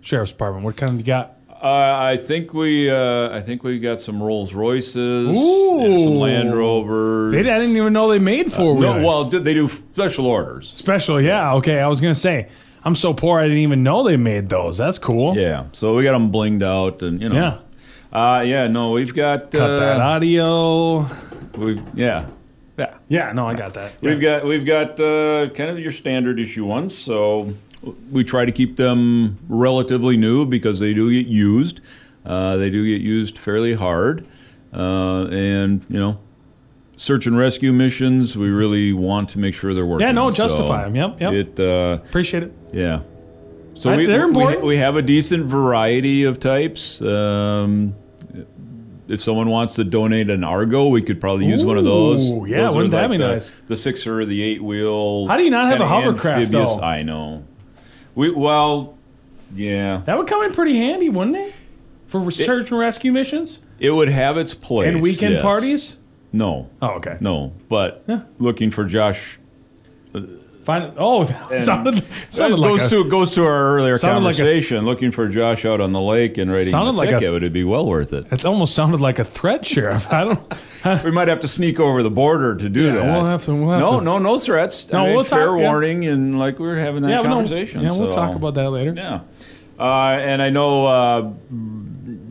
sheriff's 0.00 0.32
department? 0.32 0.64
What 0.64 0.76
kind 0.76 0.92
of 0.92 0.98
you 0.98 1.04
got? 1.04 1.36
Uh, 1.62 1.66
I 2.02 2.16
think 2.16 2.54
we, 2.54 2.90
uh, 2.90 3.36
I 3.36 3.40
think 3.42 3.62
we 3.62 3.78
got 3.78 4.00
some 4.00 4.22
Rolls 4.22 4.54
Royces, 4.54 5.28
and 5.28 6.00
some 6.00 6.14
Land 6.14 6.54
Rovers. 6.54 7.32
They, 7.32 7.40
I 7.40 7.58
didn't 7.58 7.76
even 7.76 7.92
know 7.92 8.08
they 8.08 8.18
made 8.18 8.50
four 8.50 8.74
wheelers. 8.74 8.96
Uh, 8.96 9.00
no, 9.00 9.06
well, 9.06 9.24
they 9.24 9.52
do 9.52 9.68
special 9.68 10.26
orders. 10.26 10.70
Special, 10.72 11.20
yeah. 11.20 11.54
Okay, 11.54 11.78
I 11.78 11.86
was 11.86 12.00
gonna 12.00 12.14
say, 12.14 12.48
I'm 12.82 12.94
so 12.94 13.12
poor 13.12 13.40
I 13.40 13.42
didn't 13.42 13.58
even 13.58 13.82
know 13.82 14.02
they 14.04 14.16
made 14.16 14.48
those. 14.48 14.78
That's 14.78 14.98
cool. 14.98 15.36
Yeah, 15.36 15.66
so 15.72 15.94
we 15.94 16.02
got 16.04 16.12
them 16.12 16.32
blinged 16.32 16.62
out, 16.62 17.02
and 17.02 17.20
you 17.22 17.28
know, 17.28 17.34
yeah. 17.34 17.58
Uh, 18.18 18.40
yeah, 18.40 18.66
no, 18.66 18.92
we've 18.92 19.14
got 19.14 19.50
cut 19.50 19.78
that 19.78 20.00
audio. 20.00 21.06
We 21.56 21.80
yeah. 21.94 22.26
Yeah. 22.78 22.94
Yeah, 23.08 23.32
no, 23.32 23.46
I 23.46 23.52
got 23.52 23.74
that. 23.74 24.00
We've 24.00 24.20
got 24.20 24.46
we've 24.46 24.64
got 24.64 24.98
uh, 24.98 25.50
kind 25.50 25.68
of 25.68 25.78
your 25.78 25.92
standard 25.92 26.40
issue 26.40 26.64
ones. 26.64 26.96
So 26.96 27.52
we 28.10 28.24
try 28.24 28.44
to 28.44 28.52
keep 28.52 28.76
them 28.76 29.38
relatively 29.48 30.16
new 30.16 30.46
because 30.46 30.80
they 30.80 30.94
do 30.94 31.10
get 31.10 31.30
used. 31.30 31.80
Uh, 32.24 32.56
they 32.56 32.70
do 32.70 32.84
get 32.84 33.00
used 33.00 33.38
fairly 33.38 33.74
hard, 33.74 34.26
uh, 34.74 35.26
and 35.26 35.84
you 35.88 35.98
know, 35.98 36.20
search 36.96 37.26
and 37.26 37.36
rescue 37.36 37.72
missions. 37.72 38.36
We 38.36 38.50
really 38.50 38.92
want 38.92 39.30
to 39.30 39.38
make 39.38 39.54
sure 39.54 39.72
they're 39.72 39.86
working. 39.86 40.06
Yeah, 40.06 40.12
no, 40.12 40.30
justify 40.30 40.84
so 40.84 40.90
them. 40.90 40.96
Yep, 40.96 41.20
yep. 41.20 41.32
It 41.32 41.60
uh, 41.60 42.02
appreciate 42.04 42.42
it. 42.42 42.52
Yeah. 42.72 43.02
So 43.74 43.90
I, 43.90 43.96
we, 43.96 44.06
they're 44.06 44.24
important. 44.24 44.60
We, 44.60 44.68
we, 44.68 44.76
have 44.76 44.96
a 44.96 45.02
decent 45.02 45.46
variety 45.46 46.24
of 46.24 46.38
types. 46.38 47.00
Um, 47.00 47.94
if 49.08 49.22
someone 49.22 49.48
wants 49.48 49.74
to 49.76 49.84
donate 49.84 50.28
an 50.28 50.44
Argo, 50.44 50.88
we 50.88 51.00
could 51.00 51.20
probably 51.20 51.46
use 51.46 51.64
Ooh, 51.64 51.68
one 51.68 51.78
of 51.78 51.84
those. 51.84 52.28
Yeah, 52.46 52.66
those 52.66 52.76
wouldn't 52.76 52.92
that 52.92 53.02
like 53.02 53.10
be 53.10 53.16
the, 53.16 53.34
nice? 53.34 53.50
The 53.66 53.76
sixer, 53.76 54.26
the 54.26 54.42
eight 54.42 54.62
wheel. 54.62 55.26
How 55.26 55.38
do 55.38 55.42
you 55.42 55.50
not 55.50 55.70
have 55.70 55.80
a 55.80 55.88
hovercraft 55.88 56.50
though? 56.50 56.80
I 56.80 57.02
know. 57.02 57.44
We 58.14 58.30
well, 58.30 58.96
yeah. 59.54 60.02
That 60.04 60.18
would 60.18 60.26
come 60.26 60.42
in 60.42 60.52
pretty 60.52 60.76
handy, 60.76 61.08
wouldn't 61.08 61.36
it? 61.36 61.54
For 62.06 62.30
search 62.30 62.70
and 62.70 62.80
rescue 62.80 63.12
missions. 63.12 63.60
It 63.78 63.92
would 63.92 64.08
have 64.08 64.36
its 64.36 64.54
place. 64.54 64.88
And 64.88 65.02
weekend 65.02 65.34
yes. 65.34 65.42
parties. 65.42 65.96
No. 66.32 66.68
Oh, 66.82 66.90
okay. 66.96 67.16
No, 67.20 67.52
but 67.68 68.04
yeah. 68.06 68.22
looking 68.38 68.70
for 68.70 68.84
Josh. 68.84 69.38
Uh, 70.14 70.22
Find 70.64 70.92
oh, 70.98 71.24
sounded 71.60 72.04
sounded 72.28 72.58
goes 72.58 72.80
like 72.80 72.86
a, 72.86 72.88
to 72.90 73.04
goes 73.08 73.30
to 73.32 73.44
our 73.44 73.76
earlier 73.76 73.98
conversation. 73.98 74.76
Like 74.78 74.84
a, 74.84 74.86
looking 74.86 75.10
for 75.10 75.26
Josh 75.28 75.64
out 75.64 75.80
on 75.80 75.92
the 75.92 76.00
lake 76.00 76.36
and 76.36 76.52
writing 76.52 76.70
sounded 76.70 77.00
ticket 77.00 77.14
like 77.14 77.24
a, 77.24 77.30
would 77.32 77.52
be 77.52 77.64
well 77.64 77.86
worth 77.86 78.12
it. 78.12 78.30
It 78.30 78.44
almost 78.44 78.74
sounded 78.74 79.00
like 79.00 79.18
a 79.18 79.24
threat, 79.24 79.66
sheriff. 79.66 80.06
I 80.12 80.24
don't. 80.24 81.04
we 81.04 81.10
might 81.10 81.28
have 81.28 81.40
to 81.40 81.48
sneak 81.48 81.80
over 81.80 82.02
the 82.02 82.10
border 82.10 82.54
to 82.56 82.68
do 82.68 82.86
yeah, 82.86 82.92
that. 82.92 83.04
We'll 83.04 83.24
have 83.24 83.44
to. 83.46 83.54
We'll 83.54 83.70
have 83.70 83.80
no, 83.80 83.98
to. 84.00 84.04
no, 84.04 84.18
no 84.18 84.38
threats. 84.38 84.92
No, 84.92 85.00
I 85.00 85.04
mean, 85.06 85.14
we'll 85.14 85.24
fair 85.24 85.46
talk, 85.46 85.58
warning, 85.58 86.02
yeah. 86.02 86.12
and 86.12 86.38
like 86.38 86.58
we 86.58 86.66
were 86.66 86.76
having 86.76 87.02
that 87.02 87.10
yeah, 87.10 87.22
conversation. 87.22 87.80
No, 87.80 87.88
yeah, 87.88 87.94
so, 87.94 88.00
we'll 88.00 88.12
talk 88.12 88.36
about 88.36 88.52
that 88.54 88.70
later. 88.70 88.92
Yeah. 88.94 89.20
Uh, 89.78 90.18
and 90.20 90.42
I 90.42 90.50
know 90.50 90.86
uh, 90.86 91.32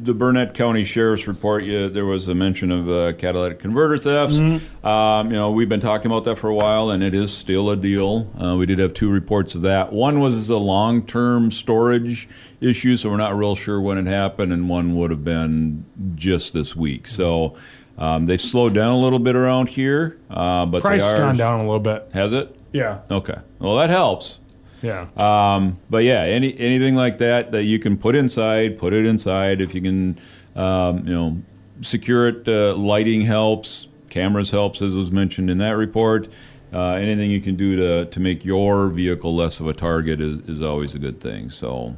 the 0.01 0.13
Burnett 0.13 0.53
County 0.53 0.83
Sheriff's 0.83 1.27
Report, 1.27 1.63
yeah, 1.63 1.87
there 1.87 2.05
was 2.05 2.27
a 2.27 2.35
mention 2.35 2.71
of 2.71 2.89
uh, 2.89 3.13
catalytic 3.13 3.59
converter 3.59 3.97
thefts. 3.97 4.37
Um, 4.83 5.27
you 5.27 5.35
know, 5.35 5.51
we've 5.51 5.67
been 5.69 5.79
talking 5.79 6.09
about 6.09 6.23
that 6.23 6.37
for 6.37 6.49
a 6.49 6.55
while, 6.55 6.89
and 6.89 7.03
it 7.03 7.13
is 7.13 7.35
still 7.35 7.69
a 7.69 7.75
deal. 7.75 8.31
Uh, 8.41 8.55
we 8.55 8.65
did 8.65 8.79
have 8.79 8.93
two 8.93 9.09
reports 9.09 9.55
of 9.55 9.61
that. 9.61 9.91
One 9.91 10.19
was 10.19 10.49
a 10.49 10.57
long-term 10.57 11.51
storage 11.51 12.27
issue, 12.61 12.95
so 12.97 13.09
we're 13.09 13.17
not 13.17 13.35
real 13.35 13.55
sure 13.55 13.81
when 13.81 13.97
it 13.97 14.07
happened, 14.07 14.53
and 14.53 14.69
one 14.69 14.95
would 14.95 15.11
have 15.11 15.23
been 15.23 15.85
just 16.15 16.53
this 16.53 16.75
week. 16.75 17.07
So 17.07 17.55
um, 17.97 18.25
they 18.25 18.37
slowed 18.37 18.73
down 18.73 18.93
a 18.93 18.99
little 18.99 19.19
bit 19.19 19.35
around 19.35 19.69
here, 19.69 20.17
uh, 20.29 20.65
but 20.65 20.81
Price 20.81 21.01
they 21.01 21.07
has 21.07 21.15
are. 21.15 21.17
gone 21.17 21.37
down 21.37 21.59
a 21.59 21.63
little 21.63 21.79
bit. 21.79 22.09
Has 22.13 22.31
it? 22.33 22.55
Yeah. 22.71 22.99
Okay. 23.11 23.37
Well, 23.59 23.75
that 23.77 23.89
helps. 23.89 24.39
Yeah. 24.81 25.07
Um, 25.17 25.79
but 25.89 26.03
yeah, 26.03 26.21
any 26.21 26.57
anything 26.57 26.95
like 26.95 27.17
that 27.17 27.51
that 27.51 27.63
you 27.63 27.79
can 27.79 27.97
put 27.97 28.15
inside, 28.15 28.77
put 28.77 28.93
it 28.93 29.05
inside. 29.05 29.61
If 29.61 29.75
you 29.75 29.81
can, 29.81 30.19
um, 30.55 31.07
you 31.07 31.13
know, 31.13 31.41
secure 31.81 32.27
it. 32.27 32.47
Uh, 32.47 32.75
lighting 32.75 33.21
helps. 33.21 33.87
Cameras 34.09 34.51
helps, 34.51 34.81
as 34.81 34.95
was 34.95 35.11
mentioned 35.11 35.49
in 35.49 35.59
that 35.59 35.71
report. 35.71 36.27
Uh, 36.71 36.93
anything 36.93 37.31
you 37.31 37.41
can 37.41 37.55
do 37.55 37.75
to 37.75 38.05
to 38.05 38.19
make 38.19 38.45
your 38.45 38.89
vehicle 38.89 39.35
less 39.35 39.59
of 39.59 39.67
a 39.67 39.73
target 39.73 40.21
is, 40.21 40.39
is 40.41 40.61
always 40.61 40.95
a 40.95 40.99
good 40.99 41.19
thing. 41.19 41.49
So, 41.49 41.97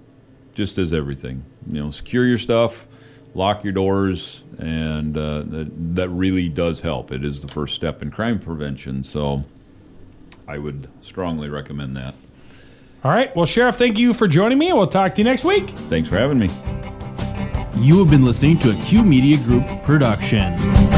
just 0.54 0.78
as 0.78 0.94
everything, 0.94 1.46
you 1.68 1.84
know, 1.84 1.92
secure 1.92 2.26
your 2.26 2.38
stuff, 2.38 2.88
lock 3.34 3.64
your 3.64 3.74
doors, 3.74 4.44
and 4.58 5.18
uh, 5.18 5.42
that 5.42 5.96
that 5.96 6.10
really 6.10 6.50
does 6.50 6.82
help. 6.82 7.12
It 7.12 7.24
is 7.24 7.42
the 7.42 7.48
first 7.48 7.76
step 7.76 8.02
in 8.02 8.12
crime 8.12 8.40
prevention. 8.40 9.04
So, 9.04 9.44
I 10.48 10.58
would 10.58 10.90
strongly 11.02 11.50
recommend 11.50 11.96
that. 11.98 12.16
All 13.03 13.12
right. 13.12 13.36
Well, 13.36 13.46
Sheriff, 13.46 13.77
thank 13.77 13.98
you 13.98 14.13
for 14.13 14.27
joining 14.27 14.58
me. 14.58 14.70
and 14.70 14.77
We'll 14.77 14.88
talk 14.88 15.15
to 15.15 15.17
you 15.20 15.25
next 15.25 15.43
week. 15.43 15.70
Thanks 15.70 16.08
for 16.08 16.17
having 16.17 16.38
me. 16.38 16.50
You 17.77 17.98
have 18.00 18.12
been 18.12 18.24
listening 18.24 18.60
to 18.60 18.72
a 18.72 18.75
Q 18.84 19.03
Media 19.03 19.38
Group 19.38 19.65
production. 19.84 20.90